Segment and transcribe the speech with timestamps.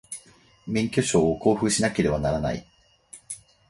[0.65, 2.67] 免許証を交付しなければならない